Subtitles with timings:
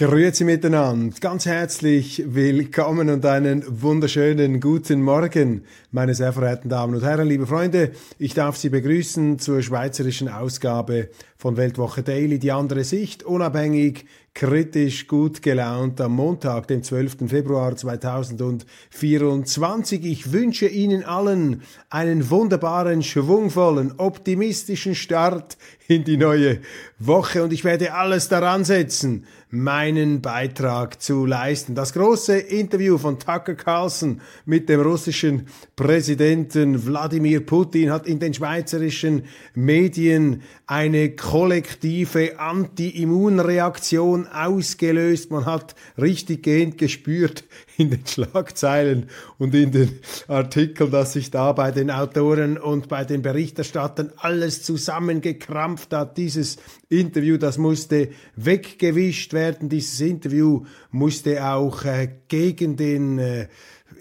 [0.00, 7.02] Grüezi miteinander, ganz herzlich willkommen und einen wunderschönen guten Morgen, meine sehr verehrten Damen und
[7.02, 7.92] Herren, liebe Freunde.
[8.18, 15.06] Ich darf Sie begrüßen zur schweizerischen Ausgabe von Weltwoche Daily, die andere Sicht, unabhängig, kritisch,
[15.06, 17.28] gut gelaunt am Montag, dem 12.
[17.28, 20.02] Februar 2024.
[20.04, 25.58] Ich wünsche Ihnen allen einen wunderbaren, schwungvollen, optimistischen Start
[25.88, 26.60] in die neue
[26.98, 31.74] Woche und ich werde alles daran setzen, meinen Beitrag zu leisten.
[31.74, 38.32] Das große Interview von Tucker Carlson mit dem russischen Präsidenten Wladimir Putin hat in den
[38.32, 45.30] schweizerischen Medien eine kollektive Anti-Immunreaktion ausgelöst.
[45.30, 47.44] Man hat richtig gehend gespürt
[47.76, 53.04] in den Schlagzeilen und in den Artikeln, dass sich da bei den Autoren und bei
[53.04, 56.16] den Berichterstattern alles zusammengekrampft hat.
[56.16, 59.68] Dieses Interview, das musste weggewischt werden.
[59.68, 63.48] Dieses Interview musste auch äh, gegen den äh,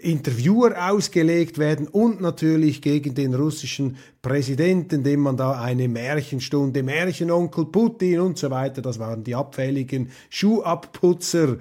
[0.02, 7.66] Interviewer ausgelegt werden und natürlich gegen den russischen Präsidenten, dem man da eine Märchenstunde, Märchenonkel
[7.66, 11.58] Putin und so weiter, das waren die abfälligen Schuhabputzer.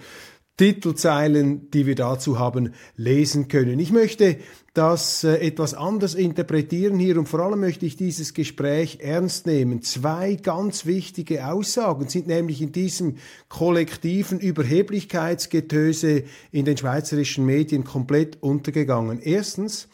[0.59, 3.79] Titelzeilen, die wir dazu haben lesen können.
[3.79, 4.37] Ich möchte
[4.75, 9.83] das äh, etwas anders interpretieren hier und vor allem möchte ich dieses Gespräch ernst nehmen.
[9.83, 13.17] Zwei ganz wichtige Aussagen sind nämlich in diesem
[13.49, 19.21] kollektiven Überheblichkeitsgetöse in den schweizerischen Medien komplett untergegangen.
[19.23, 19.89] Erstens,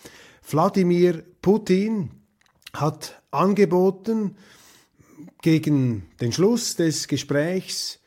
[0.51, 2.11] Wladimir Putin
[2.73, 4.37] hat angeboten,
[5.45, 8.01] gegen den Schluss des Gesprächs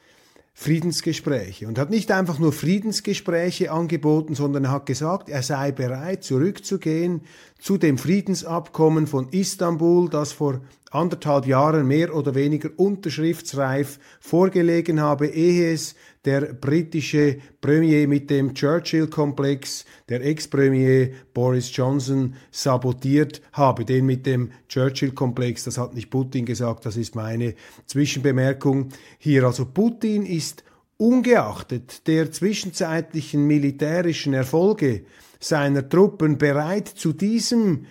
[0.59, 6.23] Friedensgespräche und hat nicht einfach nur Friedensgespräche angeboten, sondern er hat gesagt, er sei bereit
[6.23, 7.22] zurückzugehen
[7.59, 15.28] zu dem Friedensabkommen von Istanbul, das vor anderthalb Jahren mehr oder weniger unterschriftsreif vorgelegen habe,
[15.28, 15.94] ehe es
[16.28, 23.86] der britische Premier mit dem Churchill-Komplex, der Ex-Premier Boris Johnson, sabotiert habe.
[23.86, 27.56] Den mit dem Churchill-Komplex, das hat nicht Putin gesagt, das ist meine
[27.86, 29.46] Zwischenbemerkung hier.
[29.46, 30.66] Also Putin ist
[30.98, 35.06] ungeachtet der zwischenzeitlichen militärischen Erfolge
[35.40, 37.86] seiner Truppen bereit, zu diesem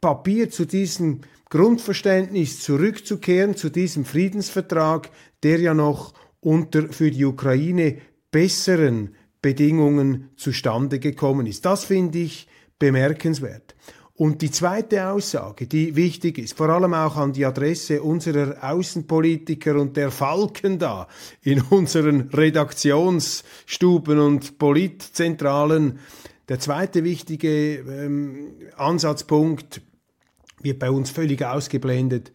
[0.00, 1.20] Papier, zu diesem
[1.50, 5.10] Grundverständnis zurückzukehren, zu diesem Friedensvertrag,
[5.42, 7.98] der ja noch unter für die Ukraine
[8.30, 11.64] besseren Bedingungen zustande gekommen ist.
[11.64, 12.46] Das finde ich
[12.78, 13.74] bemerkenswert.
[14.14, 19.76] Und die zweite Aussage, die wichtig ist, vor allem auch an die Adresse unserer Außenpolitiker
[19.76, 21.08] und der Falken da
[21.42, 25.98] in unseren Redaktionsstuben und Politzentralen,
[26.48, 29.80] der zweite wichtige ähm, Ansatzpunkt
[30.60, 32.32] wird bei uns völlig ausgeblendet,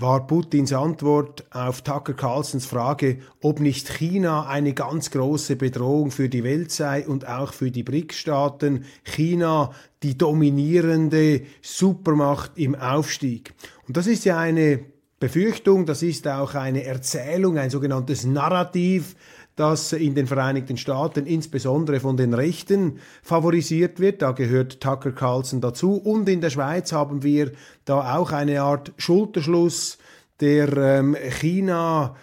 [0.00, 6.30] war Putins Antwort auf Tucker Carlsons Frage, ob nicht China eine ganz große Bedrohung für
[6.30, 8.84] die Welt sei und auch für die BRICS-Staaten.
[9.04, 9.72] China
[10.02, 13.52] die dominierende Supermacht im Aufstieg.
[13.86, 14.80] Und das ist ja eine
[15.18, 19.14] Befürchtung, das ist auch eine Erzählung, ein sogenanntes Narrativ,
[19.60, 24.22] das in den Vereinigten Staaten insbesondere von den Rechten favorisiert wird.
[24.22, 25.96] Da gehört Tucker Carlson dazu.
[25.96, 27.52] Und in der Schweiz haben wir
[27.84, 29.98] da auch eine Art Schulterschluss
[30.40, 32.16] der ähm, China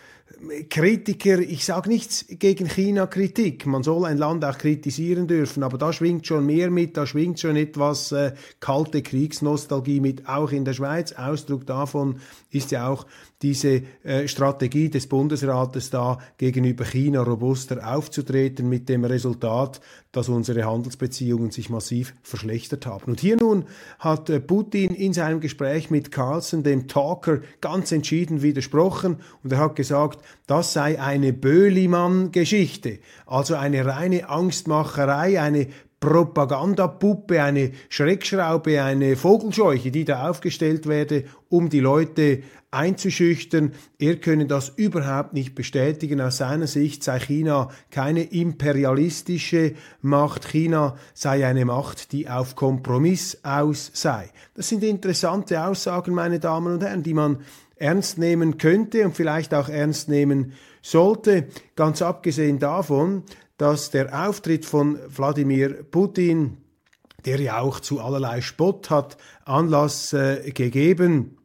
[0.70, 5.92] Kritiker, ich sage nichts gegen China-Kritik, man soll ein Land auch kritisieren dürfen, aber da
[5.92, 10.74] schwingt schon mehr mit, da schwingt schon etwas äh, kalte Kriegsnostalgie mit, auch in der
[10.74, 11.12] Schweiz.
[11.14, 12.20] Ausdruck davon
[12.52, 13.08] ist ja auch
[13.42, 19.80] diese äh, Strategie des Bundesrates da gegenüber China robuster aufzutreten mit dem Resultat,
[20.12, 23.12] dass unsere Handelsbeziehungen sich massiv verschlechtert haben.
[23.12, 23.66] Und hier nun
[24.00, 29.60] hat äh, Putin in seinem Gespräch mit Carlson, dem Talker, ganz entschieden widersprochen und er
[29.60, 35.68] hat gesagt, das sei eine Böhlimann-Geschichte, also eine reine Angstmacherei, eine
[36.00, 43.72] Propagandapuppe, eine Schreckschraube, eine Vogelscheuche, die da aufgestellt werde, um die Leute einzuschüchtern.
[43.98, 46.22] Er könne das überhaupt nicht bestätigen.
[46.22, 50.48] Aus seiner Sicht sei China keine imperialistische Macht.
[50.48, 54.30] China sei eine Macht, die auf Kompromiss aus sei.
[54.54, 57.40] Das sind interessante Aussagen, meine Damen und Herren, die man
[57.78, 63.24] ernst nehmen könnte und vielleicht auch ernst nehmen sollte, ganz abgesehen davon,
[63.58, 66.58] dass der Auftritt von Wladimir Putin,
[67.26, 71.38] der ja auch zu allerlei Spott hat Anlass äh, gegeben,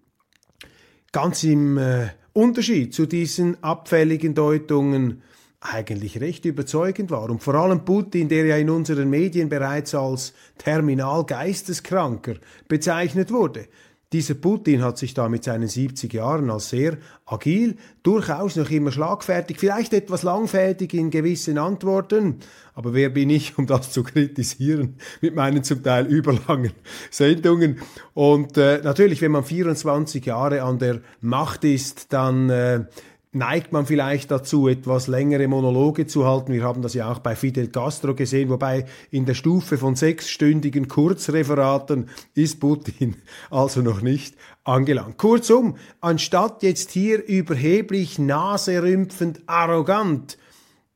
[1.12, 5.22] ganz im äh, Unterschied zu diesen abfälligen Deutungen
[5.60, 7.30] eigentlich recht überzeugend war.
[7.30, 12.34] Und vor allem Putin, der ja in unseren Medien bereits als terminal geisteskranker
[12.68, 13.68] bezeichnet wurde,
[14.12, 18.92] dieser Putin hat sich da mit seinen 70 Jahren als sehr agil, durchaus noch immer
[18.92, 22.36] schlagfertig, vielleicht etwas langfädig in gewissen Antworten,
[22.74, 26.72] aber wer bin ich, um das zu kritisieren mit meinen zum Teil überlangen
[27.10, 27.80] Sendungen?
[28.14, 32.84] Und äh, natürlich, wenn man 24 Jahre an der Macht ist, dann äh,
[33.32, 36.52] neigt man vielleicht dazu, etwas längere Monologe zu halten.
[36.52, 40.86] Wir haben das ja auch bei Fidel Castro gesehen, wobei in der Stufe von sechsstündigen
[40.86, 43.16] Kurzreferaten ist Putin
[43.50, 45.16] also noch nicht angelangt.
[45.16, 50.36] Kurzum, anstatt jetzt hier überheblich, naserümpfend, arrogant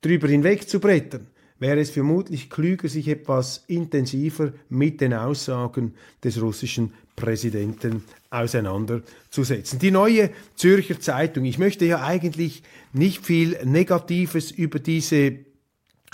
[0.03, 6.41] drüber hinweg zu brettern, wäre es vermutlich klüger, sich etwas intensiver mit den Aussagen des
[6.41, 9.79] russischen Präsidenten auseinanderzusetzen.
[9.79, 11.45] Die neue Zürcher Zeitung.
[11.45, 12.63] Ich möchte ja eigentlich
[12.93, 15.39] nicht viel Negatives über diese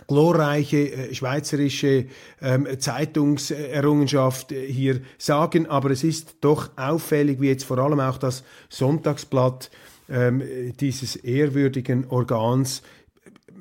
[0.07, 2.07] glorreiche äh, schweizerische
[2.41, 8.19] ähm, Zeitungserrungenschaft äh, hier sagen, aber es ist doch auffällig, wie jetzt vor allem auch
[8.19, 9.71] das Sonntagsblatt
[10.09, 10.43] ähm,
[10.81, 12.83] dieses ehrwürdigen Organs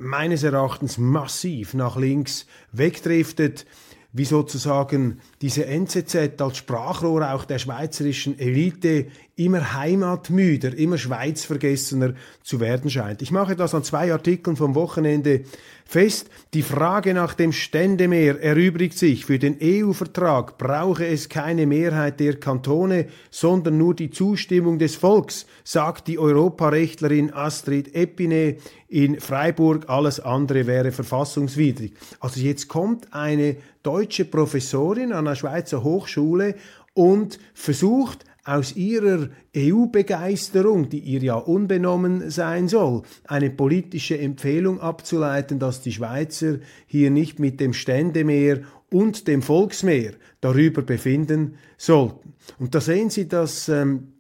[0.02, 3.66] meines Erachtens massiv nach links wegdriftet
[4.14, 9.08] wie sozusagen diese NZZ als Sprachrohr auch der schweizerischen Elite
[9.46, 13.22] immer heimatmüder, immer schweizvergessener zu werden scheint.
[13.22, 15.42] Ich mache das an zwei Artikeln vom Wochenende
[15.86, 16.30] fest.
[16.54, 19.26] Die Frage nach dem Ständemeer erübrigt sich.
[19.26, 25.46] Für den EU-Vertrag brauche es keine Mehrheit der Kantone, sondern nur die Zustimmung des Volks,
[25.64, 29.90] sagt die Europarechtlerin Astrid Epine in Freiburg.
[29.90, 31.94] Alles andere wäre verfassungswidrig.
[32.20, 36.56] Also jetzt kommt eine deutsche Professorin an einer Schweizer Hochschule
[36.94, 45.60] und versucht aus ihrer EU-Begeisterung, die ihr ja unbenommen sein soll, eine politische Empfehlung abzuleiten,
[45.60, 46.58] dass die Schweizer
[46.88, 52.34] hier nicht mit dem Ständemeer und dem Volksmeer darüber befinden sollten.
[52.60, 54.14] Und da sehen Sie, dass ähm,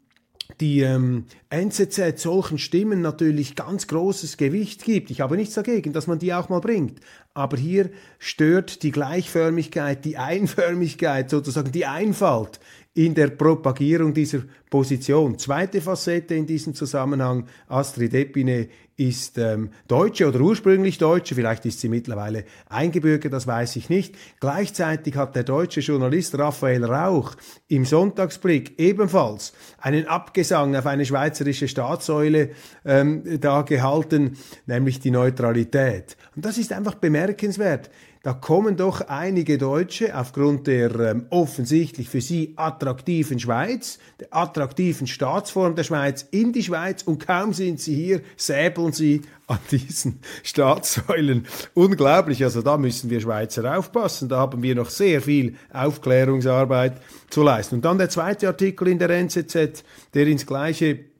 [0.60, 5.10] die ähm, NZZ solchen Stimmen natürlich ganz großes Gewicht gibt.
[5.10, 7.00] Ich habe nichts dagegen, dass man die auch mal bringt.
[7.34, 7.90] Aber hier
[8.20, 12.60] stört die Gleichförmigkeit, die Einförmigkeit, sozusagen die Einfalt
[12.94, 14.40] in der Propagierung dieser
[14.70, 15.38] Position.
[15.38, 18.68] Zweite Facette in diesem Zusammenhang, Astrid Epine
[18.98, 24.16] ist ähm, Deutsche oder ursprünglich Deutsche, vielleicht ist sie mittlerweile eingebürgert, das weiß ich nicht.
[24.40, 27.36] Gleichzeitig hat der deutsche Journalist Raphael Rauch
[27.68, 32.52] im Sonntagsblick ebenfalls einen Abgesang auf eine schweizerische Staatssäule
[32.86, 36.18] ähm, da gehalten, nämlich die Neutralität.
[36.36, 37.90] Und das ist einfach bemerkenswert
[38.24, 45.08] da kommen doch einige Deutsche aufgrund der ähm, offensichtlich für sie attraktiven Schweiz, der attraktiven
[45.08, 50.20] Staatsform der Schweiz in die Schweiz und kaum sind sie hier, säbeln sie an diesen
[50.44, 51.48] Staatssäulen.
[51.74, 57.02] Unglaublich, also da müssen wir Schweizer aufpassen, da haben wir noch sehr viel Aufklärungsarbeit
[57.32, 57.76] zu leisten.
[57.76, 59.84] Und dann der zweite Artikel in der NZZ,
[60.14, 61.11] der ins gleiche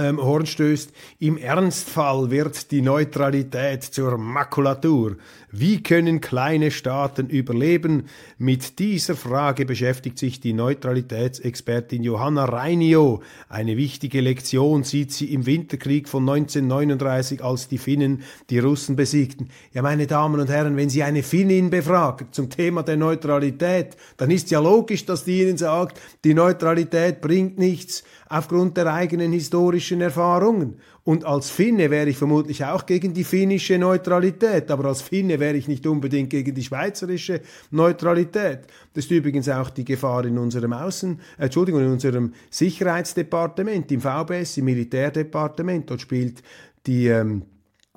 [0.00, 0.92] ähm, Horn stößt.
[1.18, 5.16] Im Ernstfall wird die Neutralität zur Makulatur.
[5.52, 8.04] Wie können kleine Staaten überleben?
[8.38, 13.20] Mit dieser Frage beschäftigt sich die Neutralitätsexpertin Johanna Reinio.
[13.48, 19.50] Eine wichtige Lektion sieht sie im Winterkrieg von 1939, als die Finnen die Russen besiegten.
[19.72, 24.30] Ja, meine Damen und Herren, wenn Sie eine Finnin befragen zum Thema der Neutralität, dann
[24.30, 29.89] ist ja logisch, dass die Ihnen sagt, die Neutralität bringt nichts aufgrund der eigenen historischen
[29.96, 30.78] Erfahrungen.
[31.04, 35.56] Und als Finne wäre ich vermutlich auch gegen die finnische Neutralität, aber als Finne wäre
[35.56, 38.60] ich nicht unbedingt gegen die schweizerische Neutralität.
[38.94, 44.00] Das ist übrigens auch die Gefahr in unserem Außen, äh, Entschuldigung, in unserem Sicherheitsdepartement, im
[44.00, 45.90] VBS, im Militärdepartement.
[45.90, 46.42] Dort spielt
[46.86, 47.42] die ähm,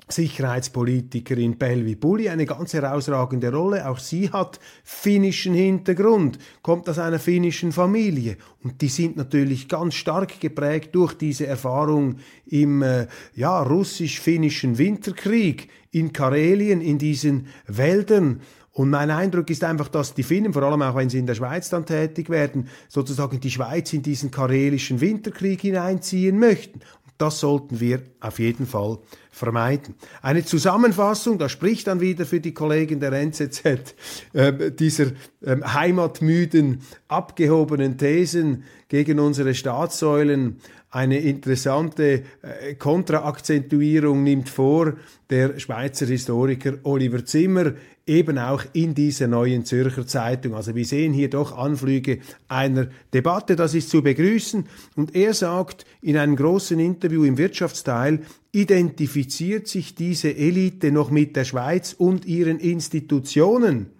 [0.08, 3.88] Sicherheitspolitikerin Pelvi Bulli eine ganz herausragende Rolle.
[3.88, 9.94] Auch sie hat finnischen Hintergrund, kommt aus einer finnischen Familie und die sind natürlich ganz
[9.94, 18.40] stark geprägt durch diese Erfahrung im äh, ja, russisch-finnischen Winterkrieg in Karelien, in diesen Wäldern.
[18.72, 21.36] Und mein Eindruck ist einfach, dass die Finnen, vor allem auch wenn sie in der
[21.36, 26.80] Schweiz dann tätig werden, sozusagen die Schweiz in diesen karelischen Winterkrieg hineinziehen möchten.
[27.16, 28.98] Das sollten wir auf jeden Fall
[29.30, 29.94] vermeiden.
[30.20, 33.94] Eine Zusammenfassung, das spricht dann wieder für die Kollegen der NZZ,
[34.32, 40.58] äh, dieser äh, heimatmüden, abgehobenen Thesen gegen unsere Staatssäulen
[40.94, 44.92] eine interessante äh, Kontraakzentuierung nimmt vor
[45.28, 47.72] der Schweizer Historiker Oliver Zimmer
[48.06, 50.54] eben auch in dieser neuen Zürcher Zeitung.
[50.54, 54.66] Also wir sehen hier doch Anflüge einer Debatte, das ist zu begrüßen.
[54.94, 58.20] Und er sagt in einem großen Interview im Wirtschaftsteil,
[58.52, 63.90] identifiziert sich diese Elite noch mit der Schweiz und ihren Institutionen.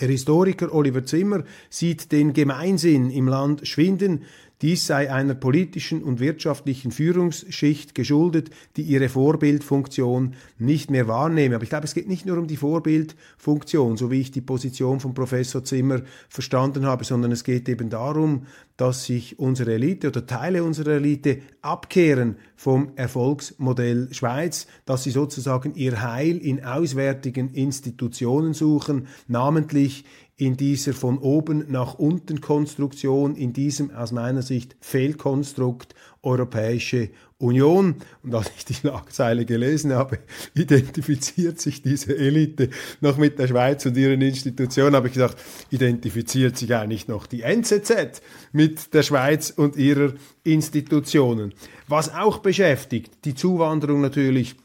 [0.00, 4.24] Der Historiker Oliver Zimmer sieht den Gemeinsinn im Land schwinden,
[4.62, 11.56] dies sei einer politischen und wirtschaftlichen Führungsschicht geschuldet, die ihre Vorbildfunktion nicht mehr wahrnehme.
[11.56, 15.00] Aber ich glaube, es geht nicht nur um die Vorbildfunktion, so wie ich die Position
[15.00, 20.26] von Professor Zimmer verstanden habe, sondern es geht eben darum, dass sich unsere Elite oder
[20.26, 28.54] Teile unserer Elite abkehren vom Erfolgsmodell Schweiz, dass sie sozusagen ihr Heil in auswärtigen Institutionen
[28.54, 30.04] suchen, namentlich
[30.42, 37.94] in dieser von oben nach unten Konstruktion, in diesem aus meiner Sicht Fehlkonstrukt Europäische Union.
[38.24, 40.18] Und als ich die Schlagzeile gelesen habe,
[40.54, 42.70] identifiziert sich diese Elite
[43.00, 47.42] noch mit der Schweiz und ihren Institutionen, habe ich gesagt, identifiziert sich eigentlich noch die
[47.42, 48.20] NZZ
[48.50, 51.54] mit der Schweiz und ihrer Institutionen.
[51.86, 54.56] Was auch beschäftigt, die Zuwanderung natürlich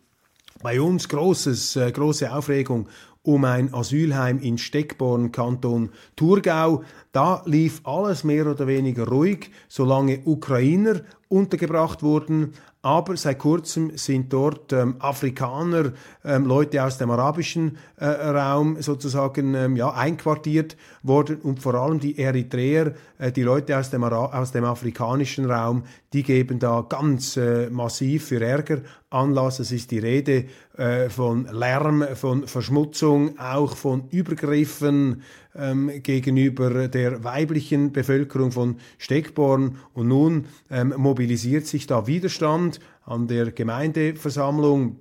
[0.62, 2.88] bei uns großes, äh, große Aufregung
[3.28, 6.84] um ein Asylheim in Steckborn, Kanton Thurgau.
[7.12, 12.54] Da lief alles mehr oder weniger ruhig, solange Ukrainer untergebracht wurden.
[12.82, 15.92] Aber seit kurzem sind dort ähm, Afrikaner,
[16.24, 22.00] ähm, Leute aus dem arabischen äh, Raum sozusagen ähm, ja, einquartiert worden und vor allem
[22.00, 27.36] die Eritreer, äh, die Leute aus dem, aus dem afrikanischen Raum, die geben da ganz
[27.36, 28.78] äh, massiv für Ärger
[29.10, 29.60] Anlass.
[29.60, 30.46] Es ist die Rede
[30.78, 35.22] äh, von Lärm, von Verschmutzung, auch von Übergriffen
[35.56, 39.78] ähm, gegenüber der weiblichen Bevölkerung von Steckborn.
[39.94, 45.00] Und nun ähm, mobilisiert sich da Widerstand an der Gemeindeversammlung.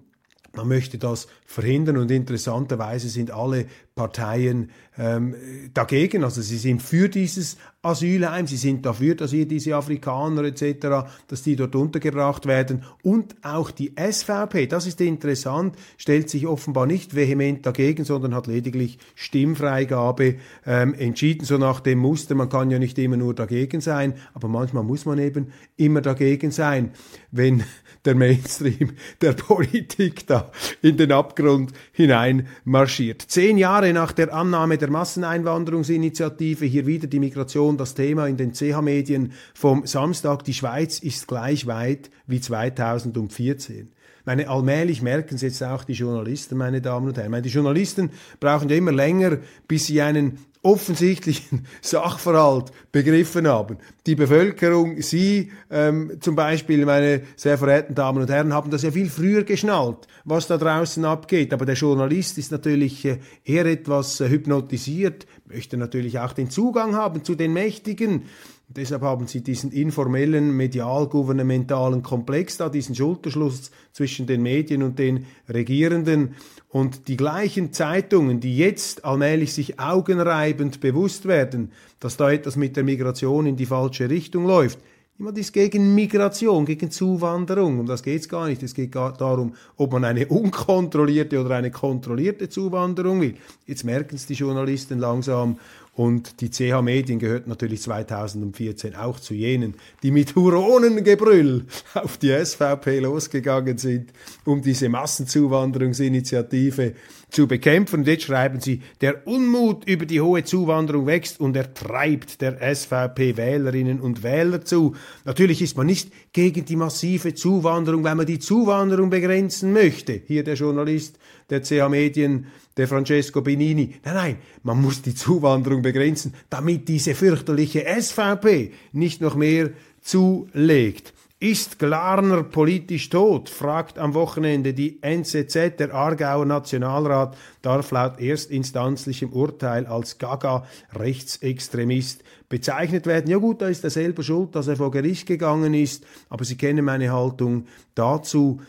[0.55, 5.35] Man möchte das verhindern und interessanterweise sind alle Parteien ähm,
[5.73, 6.23] dagegen.
[6.23, 11.43] Also sie sind für dieses Asylheim, sie sind dafür, dass hier diese Afrikaner etc., dass
[11.43, 12.85] die dort untergebracht werden.
[13.03, 18.47] Und auch die SVP, das ist interessant, stellt sich offenbar nicht vehement dagegen, sondern hat
[18.49, 20.37] lediglich Stimmfreigabe
[20.67, 24.49] ähm, entschieden, so nach dem Muster, man kann ja nicht immer nur dagegen sein, aber
[24.49, 26.91] manchmal muss man eben immer dagegen sein,
[27.31, 27.65] wenn
[28.05, 30.51] der Mainstream der Politik da
[30.83, 33.23] in den Abgrund hinein marschiert.
[33.23, 38.37] Zehn Jahre Jahre nach der Annahme der Masseneinwanderungsinitiative hier wieder die Migration das Thema in
[38.37, 40.43] den CH-Medien vom Samstag.
[40.45, 43.93] Die Schweiz ist gleich weit wie 2014.
[44.25, 47.31] meine, allmählich merken es jetzt auch die Journalisten, meine Damen und Herren.
[47.31, 49.39] meine, die Journalisten brauchen ja immer länger,
[49.69, 53.79] bis sie einen offensichtlichen Sachverhalt begriffen haben.
[54.07, 58.91] Die Bevölkerung, Sie ähm, zum Beispiel, meine sehr verehrten Damen und Herren, haben das ja
[58.91, 61.53] viel früher geschnallt, was da draußen abgeht.
[61.53, 66.97] Aber der Journalist ist natürlich äh, eher etwas äh, hypnotisiert, möchte natürlich auch den Zugang
[66.97, 68.25] haben zu den Mächtigen.
[68.69, 75.27] Deshalb haben sie diesen informellen, medial-gouvernementalen Komplex da, diesen Schulterschluss zwischen den Medien und den
[75.49, 76.35] Regierenden.
[76.69, 81.71] Und die gleichen Zeitungen, die jetzt allmählich sich augenreibend bewusst werden,
[82.01, 84.81] dass da etwas mit der Migration in die falsche Richtung läuft,
[85.19, 87.81] Jemand ist gegen Migration, gegen Zuwanderung.
[87.81, 88.63] Um das geht es gar nicht.
[88.63, 93.37] Es geht darum, ob man eine unkontrollierte oder eine kontrollierte Zuwanderung will.
[93.65, 95.59] Jetzt merken es die Journalisten langsam
[95.97, 102.33] und die CH Medien gehört natürlich 2014 auch zu jenen, die mit Huronengebrüll auf die
[102.33, 104.13] SVP losgegangen sind,
[104.45, 106.93] um diese Massenzuwanderungsinitiative
[107.31, 108.01] zu bekämpfen.
[108.01, 112.59] Und jetzt schreiben sie, der Unmut über die hohe Zuwanderung wächst und er treibt der
[112.75, 114.95] SVP Wählerinnen und Wähler zu.
[115.25, 120.21] Natürlich ist man nicht gegen die massive Zuwanderung, wenn man die Zuwanderung begrenzen möchte.
[120.27, 121.19] Hier der Journalist
[121.51, 123.95] der CH Medien der Francesco Benini.
[124.05, 129.71] Nein, nein, man muss die Zuwanderung begrenzen, damit diese fürchterliche SVP nicht noch mehr
[130.03, 131.13] zulegt.
[131.39, 133.51] Ist Glarner politisch tot?
[133.51, 135.77] fragt am Wochenende die NZZ.
[135.79, 143.31] Der Aargauer Nationalrat darf laut erstinstanzlichem Urteil als Gaga-Rechtsextremist bezeichnet werden.
[143.31, 146.57] Ja gut, da ist er selber schuld, dass er vor Gericht gegangen ist, aber Sie
[146.57, 148.63] kennen meine Haltung dazu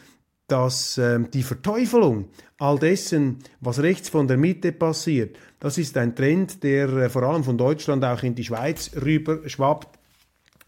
[0.48, 6.16] dass äh, die Verteufelung all dessen, was rechts von der Mitte passiert, das ist ein
[6.16, 9.97] Trend, der äh, vor allem von Deutschland auch in die Schweiz rüber schwappt.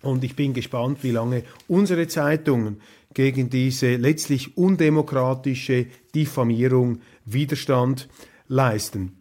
[0.01, 2.81] Und ich bin gespannt, wie lange unsere Zeitungen
[3.13, 8.07] gegen diese letztlich undemokratische Diffamierung Widerstand
[8.47, 9.19] leisten.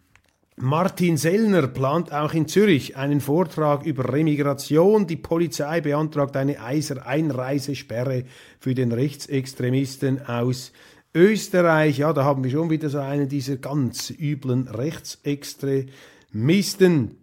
[0.60, 5.06] Martin Sellner plant auch in Zürich einen Vortrag über Remigration.
[5.06, 8.24] Die Polizei beantragt eine Einreisesperre
[8.58, 10.72] für den Rechtsextremisten aus
[11.14, 11.98] Österreich.
[11.98, 17.18] Ja, da haben wir schon wieder so einen dieser ganz üblen Rechtsextremisten.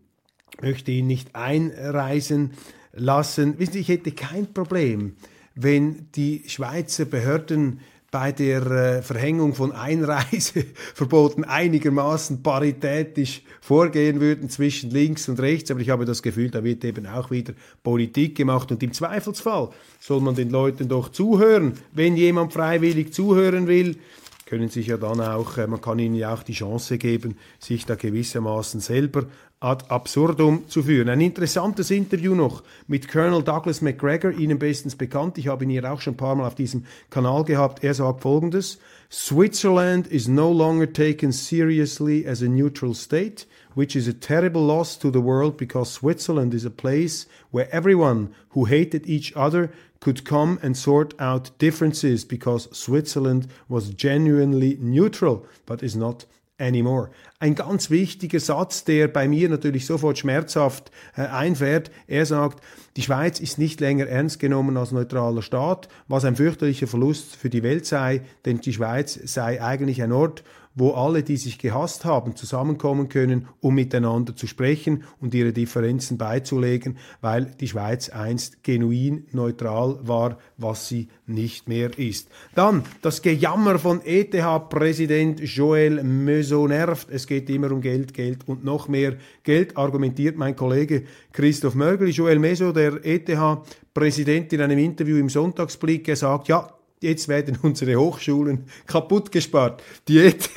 [0.61, 2.51] Möchte ihn nicht einreisen
[2.95, 3.59] lassen.
[3.59, 5.15] Wissen Sie, ich hätte kein Problem,
[5.55, 7.79] wenn die Schweizer Behörden
[8.15, 15.69] bei der äh, Verhängung von Einreiseverboten einigermaßen paritätisch vorgehen würden zwischen links und rechts.
[15.69, 18.71] Aber ich habe das Gefühl, da wird eben auch wieder Politik gemacht.
[18.71, 21.73] Und im Zweifelsfall soll man den Leuten doch zuhören.
[21.91, 23.97] Wenn jemand freiwillig zuhören will,
[24.45, 27.85] können sich ja dann auch, äh, man kann ihnen ja auch die Chance geben, sich
[27.85, 29.25] da gewissermaßen selber
[29.65, 31.09] ad absurdum zu führen.
[31.09, 35.39] Ein interessantes Interview noch mit Colonel Douglas McGregor, Ihnen bestens bekannt.
[35.39, 37.83] Ich habe ihn hier auch schon ein paar Mal auf diesem Kanal gehabt.
[37.83, 38.77] Er sagt Folgendes.
[39.11, 44.99] Switzerland is no longer taken seriously as a neutral state, which is a terrible loss
[44.99, 50.25] to the world because Switzerland is a place where everyone who hated each other could
[50.25, 56.25] come and sort out differences because Switzerland was genuinely neutral but is not
[56.57, 57.09] anymore.
[57.39, 61.91] Ein ganz wichtiger Satz, der bei mir natürlich sofort schmerzhaft äh, einfährt.
[62.07, 62.63] Er sagt,
[62.95, 67.49] die Schweiz ist nicht länger ernst genommen als neutraler Staat, was ein fürchterlicher Verlust für
[67.49, 70.43] die Welt sei, denn die Schweiz sei eigentlich ein Ort,
[70.75, 76.17] wo alle, die sich gehasst haben, zusammenkommen können, um miteinander zu sprechen und ihre Differenzen
[76.17, 82.29] beizulegen, weil die Schweiz einst genuin neutral war, was sie nicht mehr ist.
[82.53, 87.07] Dann das Gejammer von ETH-Präsident Joël Meusot nervt.
[87.09, 92.11] Es geht immer um Geld, Geld und noch mehr Geld, argumentiert mein Kollege Christoph Mörgeli.
[92.11, 96.69] Joël Meusot, der ETH-Präsident in einem Interview im Sonntagsblick, er sagt, ja,
[97.01, 99.83] jetzt werden unsere Hochschulen kaputt gespart.
[100.07, 100.49] Die ETH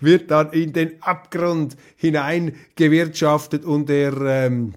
[0.00, 4.74] wird dann in den Abgrund hineingewirtschaftet und er ähm,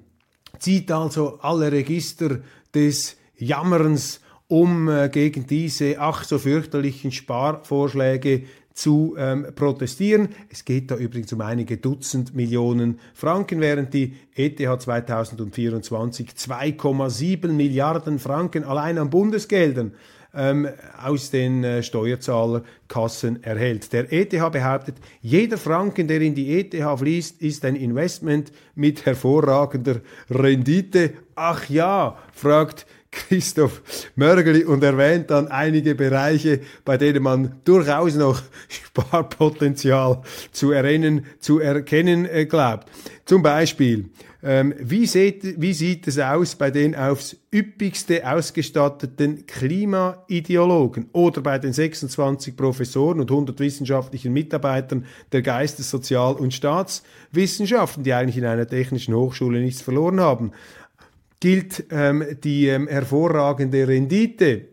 [0.60, 2.40] zieht also alle Register
[2.74, 10.30] des Jammerns, um äh, gegen diese ach so fürchterlichen Sparvorschläge zu ähm, protestieren.
[10.50, 18.20] Es geht da übrigens um einige Dutzend Millionen Franken, während die ETH 2024 2,7 Milliarden
[18.20, 19.94] Franken allein an Bundesgeldern
[20.38, 20.68] ähm,
[21.04, 23.92] aus den äh, Steuerzahlerkassen erhält.
[23.92, 30.02] Der ETH behauptet, jeder Franken, der in die ETH fließt, ist ein Investment mit hervorragender
[30.30, 31.14] Rendite.
[31.36, 33.82] Ach ja, fragt Christoph
[34.16, 40.22] Mörgeli und erwähnt dann einige Bereiche, bei denen man durchaus noch Sparpotenzial
[40.52, 42.88] zu, errennen, zu erkennen äh, glaubt.
[43.26, 44.10] Zum Beispiel
[44.50, 51.60] ähm, wie, seht, wie sieht es aus bei den aufs üppigste ausgestatteten Klimaideologen oder bei
[51.60, 58.46] den 26 Professoren und 100 wissenschaftlichen Mitarbeitern der Geistes-, Sozial- und Staatswissenschaften, die eigentlich in
[58.46, 60.54] einer technischen Hochschule nichts verloren haben?
[61.42, 64.70] Gilt ähm, die ähm, hervorragende Rendite?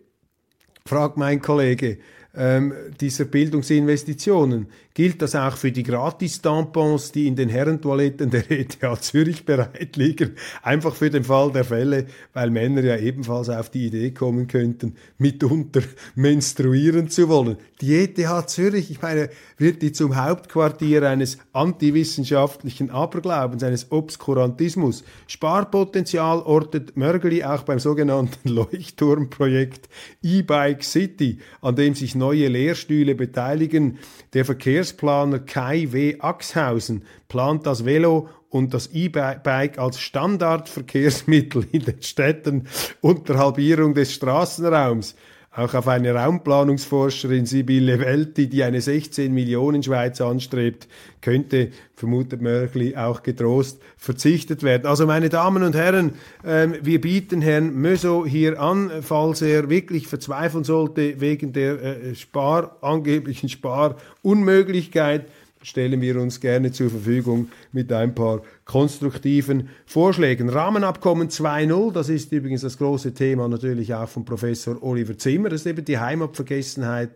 [0.86, 1.98] fragt mein Kollege
[2.36, 4.68] ähm, dieser Bildungsinvestitionen.
[4.96, 10.36] Gilt das auch für die Gratis-Tampons, die in den Herrentoiletten der ETH Zürich bereit liegen?
[10.62, 14.94] Einfach für den Fall der Fälle, weil Männer ja ebenfalls auf die Idee kommen könnten,
[15.18, 15.80] mitunter
[16.14, 17.56] menstruieren zu wollen.
[17.80, 25.02] Die ETH Zürich, ich meine, wird die zum Hauptquartier eines antiwissenschaftlichen Aberglaubens, eines Obskurantismus.
[25.26, 29.88] Sparpotenzial ortet Mörgeli auch beim sogenannten Leuchtturmprojekt
[30.22, 33.98] E-Bike City, an dem sich neue Lehrstühle beteiligen.
[34.34, 34.44] Der
[34.84, 36.16] Verkehrsplaner Kai W.
[36.20, 42.68] Axhausen plant das Velo und das E-Bike als Standardverkehrsmittel in den Städten
[43.00, 45.16] unter Halbierung des Straßenraums.
[45.56, 50.88] Auch auf eine Raumplanungsforscherin Sibylle Welti, die eine 16 Millionen Schweiz anstrebt,
[51.20, 54.86] könnte, vermutet Mörgli, auch getrost verzichtet werden.
[54.86, 56.14] Also meine Damen und Herren,
[56.44, 62.14] ähm, wir bieten Herrn Möso hier an, falls er wirklich verzweifeln sollte wegen der äh,
[62.16, 65.26] Spar, angeblichen Sparunmöglichkeit,
[65.64, 70.48] stellen wir uns gerne zur Verfügung mit ein paar konstruktiven Vorschlägen.
[70.48, 75.62] Rahmenabkommen 2.0, das ist übrigens das große Thema natürlich auch von Professor Oliver Zimmer, das
[75.62, 77.10] ist eben die Heimatvergessenheit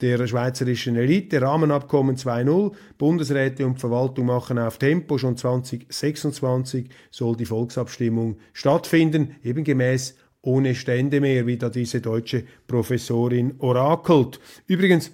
[0.00, 1.42] der schweizerischen Elite.
[1.42, 9.64] Rahmenabkommen 2.0, Bundesräte und Verwaltung machen auf Tempo, schon 2026 soll die Volksabstimmung stattfinden, eben
[9.64, 14.38] gemäß ohne Stände mehr, wie da diese deutsche Professorin orakelt.
[14.68, 15.10] Übrigens,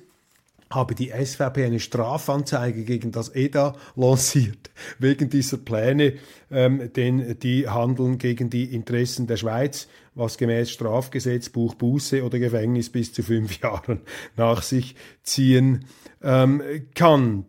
[0.75, 6.15] habe die SVP eine Strafanzeige gegen das EDA lanciert, wegen dieser Pläne,
[6.51, 12.91] ähm, denn die handeln gegen die Interessen der Schweiz, was gemäß Strafgesetzbuch Buße oder Gefängnis
[12.91, 14.01] bis zu fünf Jahren
[14.37, 15.87] nach sich ziehen
[16.23, 16.63] ähm,
[16.95, 17.47] kann.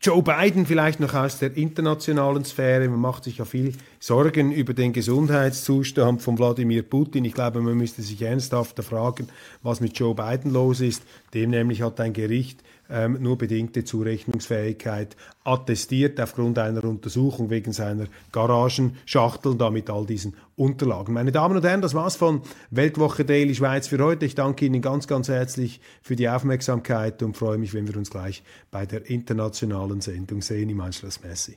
[0.00, 2.88] Joe Biden vielleicht noch aus der internationalen Sphäre.
[2.88, 7.24] Man macht sich ja viel Sorgen über den Gesundheitszustand von Wladimir Putin.
[7.24, 9.28] Ich glaube, man müsste sich ernsthafter fragen,
[9.62, 11.04] was mit Joe Biden los ist.
[11.34, 18.06] Dem nämlich hat ein Gericht ähm, nur bedingte Zurechnungsfähigkeit attestiert aufgrund einer Untersuchung wegen seiner
[18.32, 21.14] Garagenschachtel damit all diesen Unterlagen.
[21.14, 24.26] Meine Damen und Herren, das war's von Weltwoche Daily Schweiz für heute.
[24.26, 28.10] Ich danke Ihnen ganz, ganz herzlich für die Aufmerksamkeit und freue mich, wenn wir uns
[28.10, 31.22] gleich bei der internationalen Sendung sehen im Anschluss.
[31.22, 31.56] Messi.